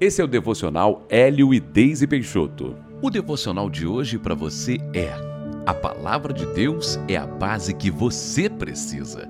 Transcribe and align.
Esse 0.00 0.20
é 0.20 0.24
o 0.24 0.28
devocional 0.28 1.06
Hélio 1.08 1.54
e 1.54 1.60
Deise 1.60 2.04
Peixoto. 2.04 2.74
O 3.00 3.08
devocional 3.10 3.70
de 3.70 3.86
hoje 3.86 4.18
para 4.18 4.34
você 4.34 4.76
é: 4.92 5.14
a 5.64 5.72
palavra 5.72 6.32
de 6.32 6.44
Deus 6.46 6.98
é 7.06 7.16
a 7.16 7.24
base 7.24 7.72
que 7.72 7.92
você 7.92 8.50
precisa. 8.50 9.28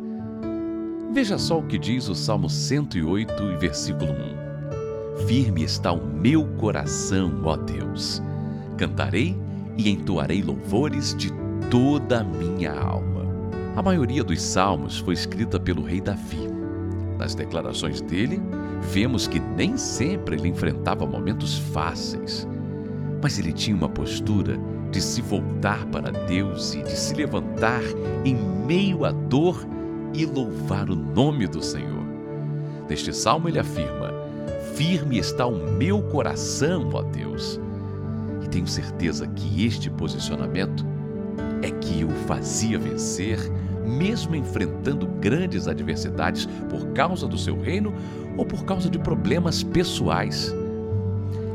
Veja 1.13 1.37
só 1.37 1.59
o 1.59 1.67
que 1.67 1.79
diz 1.79 2.09
o 2.09 2.15
Salmo 2.15 2.49
108, 2.49 3.59
versículo 3.59 4.11
1. 4.11 5.27
Firme 5.27 5.63
está 5.63 5.93
o 5.93 6.05
meu 6.05 6.47
coração, 6.57 7.43
ó 7.45 7.57
Deus. 7.57 8.23
Cantarei 8.79 9.37
e 9.77 9.91
entoarei 9.91 10.43
louvores 10.43 11.15
de 11.15 11.31
toda 11.71 12.21
a 12.21 12.25
minha 12.25 12.73
alma. 12.73 13.23
A 13.77 13.83
maioria 13.83 14.25
dos 14.25 14.41
salmos 14.41 14.99
foi 14.99 15.13
escrita 15.13 15.61
pelo 15.61 15.83
rei 15.83 16.01
Davi. 16.01 16.54
Nas 17.19 17.35
declarações 17.35 18.01
dele, 18.01 18.41
vemos 18.81 19.27
que 19.27 19.39
nem 19.41 19.77
sempre 19.77 20.37
ele 20.37 20.49
enfrentava 20.49 21.07
momentos 21.07 21.59
fáceis, 21.59 22.47
mas 23.23 23.39
ele 23.39 23.53
tinha 23.53 23.77
uma 23.77 23.89
postura 23.89 24.59
de 24.91 25.01
se 25.01 25.23
voltar 25.23 25.85
para 25.87 26.11
Deus 26.11 26.75
e 26.75 26.83
de 26.83 26.93
se 26.93 27.15
levantar 27.15 27.83
em 28.25 28.37
meio 28.37 29.05
à 29.05 29.13
dor 29.13 29.67
e 30.13 30.25
louvar 30.25 30.89
o 30.89 30.95
nome 30.95 31.47
do 31.47 31.63
Senhor. 31.63 32.05
Neste 32.89 33.13
salmo 33.13 33.49
ele 33.49 33.59
afirma: 33.59 34.13
Firme 34.75 35.19
está 35.19 35.47
o 35.47 35.73
meu 35.73 36.03
coração, 36.03 36.91
ó 36.93 37.03
Deus. 37.03 37.61
E 38.43 38.49
tenho 38.49 38.67
certeza 38.67 39.27
que 39.27 39.65
este 39.67 39.91
posicionamento 39.91 40.85
é 41.63 41.71
que 41.71 42.05
o 42.05 42.11
fazia 42.27 42.79
vencer, 42.79 43.39
mesmo 43.85 44.35
enfrentando 44.35 45.07
grandes 45.07 45.69
adversidades 45.69 46.47
por 46.69 46.87
causa 46.89 47.27
do 47.27 47.39
seu 47.39 47.61
reino 47.61 47.95
ou 48.37 48.45
por 48.45 48.65
causa 48.65 48.89
de 48.89 48.99
problemas 48.99 49.63
pessoais. 49.63 50.55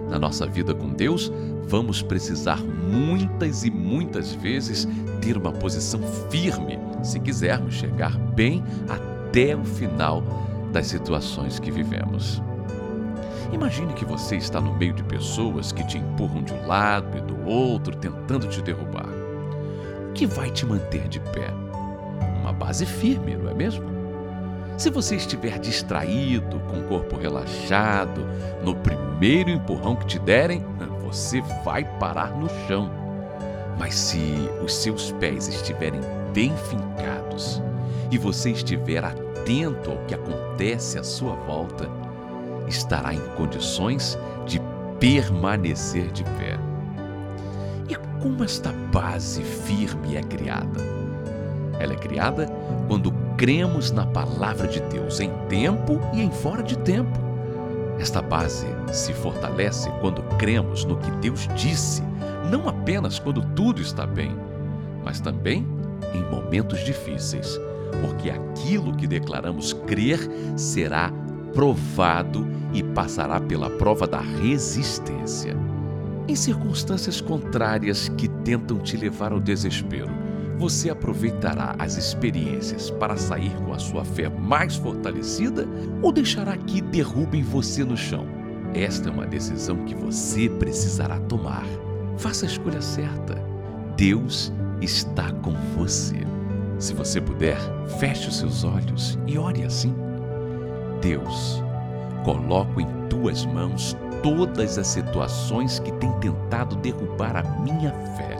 Na 0.09 0.17
nossa 0.17 0.47
vida 0.47 0.73
com 0.73 0.89
Deus, 0.89 1.31
vamos 1.67 2.02
precisar 2.02 2.58
muitas 2.63 3.63
e 3.63 3.69
muitas 3.69 4.33
vezes 4.33 4.88
ter 5.21 5.38
uma 5.38 5.52
posição 5.52 6.02
firme 6.30 6.80
se 7.03 7.19
quisermos 7.19 7.75
chegar 7.75 8.17
bem 8.17 8.64
até 8.88 9.55
o 9.55 9.64
final 9.64 10.23
das 10.71 10.88
situações 10.88 11.59
que 11.59 11.71
vivemos. 11.71 12.41
Imagine 13.52 13.93
que 13.93 14.05
você 14.05 14.36
está 14.36 14.61
no 14.61 14.75
meio 14.75 14.93
de 14.93 15.03
pessoas 15.03 15.71
que 15.71 15.86
te 15.86 15.97
empurram 15.97 16.43
de 16.43 16.53
um 16.53 16.67
lado 16.67 17.17
e 17.17 17.21
do 17.21 17.47
outro, 17.47 17.95
tentando 17.95 18.47
te 18.47 18.61
derrubar. 18.61 19.09
O 20.09 20.14
que 20.14 20.25
vai 20.25 20.52
te 20.52 20.66
manter 20.66 21.08
de 21.08 21.19
pé? 21.19 21.69
Base 22.59 22.85
firme, 22.85 23.38
não 23.38 23.49
é 23.49 23.53
mesmo? 23.53 23.85
Se 24.77 24.89
você 24.89 25.15
estiver 25.15 25.57
distraído, 25.59 26.59
com 26.69 26.79
o 26.79 26.83
corpo 26.83 27.17
relaxado, 27.17 28.25
no 28.63 28.75
primeiro 28.75 29.49
empurrão 29.49 29.95
que 29.95 30.05
te 30.05 30.19
derem, 30.19 30.63
você 31.02 31.41
vai 31.63 31.83
parar 31.99 32.31
no 32.37 32.47
chão. 32.67 32.91
Mas 33.77 33.95
se 33.95 34.19
os 34.63 34.75
seus 34.75 35.11
pés 35.13 35.47
estiverem 35.47 36.02
bem 36.33 36.53
fincados 36.69 37.61
e 38.11 38.17
você 38.17 38.52
estiver 38.52 39.03
atento 39.03 39.91
ao 39.91 39.97
que 40.05 40.13
acontece 40.13 40.99
à 40.99 41.03
sua 41.03 41.35
volta, 41.35 41.89
estará 42.67 43.13
em 43.13 43.25
condições 43.37 44.19
de 44.45 44.61
permanecer 44.99 46.11
de 46.11 46.23
pé. 46.23 46.59
E 47.87 47.95
como 48.21 48.43
esta 48.43 48.71
base 48.91 49.43
firme 49.43 50.17
é 50.17 50.21
criada? 50.21 50.98
Ela 51.80 51.94
é 51.94 51.95
criada 51.95 52.47
quando 52.88 53.11
cremos 53.38 53.91
na 53.91 54.05
palavra 54.05 54.67
de 54.67 54.81
Deus 54.81 55.19
em 55.19 55.31
tempo 55.47 55.99
e 56.13 56.21
em 56.21 56.30
fora 56.30 56.61
de 56.61 56.77
tempo. 56.80 57.17
Esta 57.99 58.21
base 58.21 58.67
se 58.91 59.13
fortalece 59.13 59.89
quando 60.02 60.21
cremos 60.38 60.86
no 60.86 60.97
que 60.97 61.11
Deus 61.11 61.47
disse, 61.55 62.02
não 62.49 62.67
apenas 62.67 63.19
quando 63.19 63.41
tudo 63.55 63.81
está 63.81 64.05
bem, 64.05 64.36
mas 65.03 65.19
também 65.19 65.66
em 66.13 66.23
momentos 66.30 66.83
difíceis, 66.86 67.59
porque 68.02 68.30
aquilo 68.30 68.95
que 68.95 69.08
declaramos 69.08 69.73
crer 69.73 70.20
será 70.55 71.11
provado 71.54 72.48
e 72.73 72.83
passará 72.83 73.39
pela 73.39 73.70
prova 73.70 74.08
da 74.08 74.21
resistência. 74.21 75.55
Em 76.27 76.36
circunstâncias 76.36 77.20
contrárias 77.20 78.08
que 78.09 78.27
tentam 78.27 78.77
te 78.77 78.95
levar 78.95 79.31
ao 79.31 79.39
desespero, 79.39 80.11
você 80.59 80.89
aproveitará 80.89 81.73
as 81.80 81.95
experiências 81.95 82.92
para 82.92 83.15
sair 83.15 83.55
com 83.64 83.73
a 83.73 83.80
sua 83.80 84.03
fé 84.03 84.27
mais 84.27 84.75
fortalecida 84.75 85.65
ou 86.02 86.11
deixará 86.11 86.58
que 86.58 86.81
derrubem 86.81 87.42
você 87.42 87.86
no 87.86 87.95
chão? 87.95 88.27
Esta 88.73 89.08
é 89.08 89.11
uma 89.11 89.25
decisão 89.25 89.77
que 89.86 89.95
você 89.95 90.49
precisará 90.49 91.17
tomar. 91.21 91.65
Faça 92.17 92.45
a 92.45 92.49
escolha 92.49 92.81
certa. 92.81 93.42
Deus 93.95 94.52
está 94.81 95.31
com 95.31 95.53
você. 95.77 96.17
Se 96.77 96.93
você 96.93 97.21
puder, 97.21 97.58
feche 97.98 98.27
os 98.27 98.37
seus 98.37 98.65
olhos 98.65 99.17
e 99.27 99.37
ore 99.37 99.64
assim. 99.64 99.95
Deus, 101.02 101.64
coloco 102.25 102.81
em 102.81 102.87
tuas 103.08 103.45
mãos 103.45 103.95
todas 104.21 104.77
as 104.77 104.87
situações 104.87 105.80
que 105.80 105.92
têm 105.93 106.11
tentado 106.19 106.75
derrubar 106.75 107.37
a 107.37 107.43
minha 107.61 107.93
fé. 108.17 108.39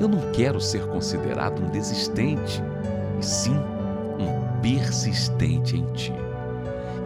Eu 0.00 0.08
não 0.08 0.32
quero 0.32 0.60
ser 0.60 0.86
considerado 0.86 1.62
um 1.62 1.70
desistente, 1.70 2.62
e 3.18 3.24
sim 3.24 3.54
um 4.18 4.60
persistente 4.60 5.76
em 5.76 5.84
ti. 5.92 6.14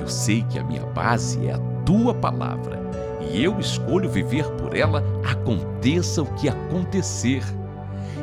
Eu 0.00 0.08
sei 0.08 0.42
que 0.44 0.58
a 0.58 0.64
minha 0.64 0.84
base 0.86 1.46
é 1.46 1.52
a 1.52 1.58
tua 1.84 2.14
palavra 2.14 2.86
e 3.32 3.42
eu 3.42 3.58
escolho 3.58 4.08
viver 4.08 4.46
por 4.52 4.76
ela, 4.76 5.02
aconteça 5.28 6.22
o 6.22 6.26
que 6.34 6.48
acontecer. 6.48 7.42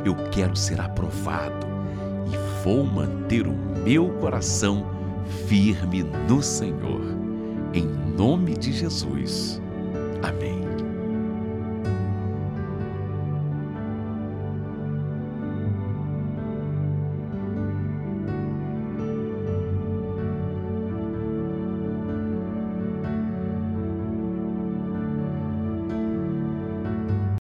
Eu 0.04 0.14
quero 0.30 0.56
ser 0.56 0.80
aprovado 0.80 1.66
e 2.26 2.64
vou 2.64 2.84
manter 2.84 3.46
o 3.46 3.52
meu 3.84 4.08
coração 4.20 4.86
firme 5.46 6.02
no 6.28 6.42
Senhor. 6.42 7.02
Em 7.72 7.86
nome 8.16 8.56
de 8.56 8.72
Jesus. 8.72 9.60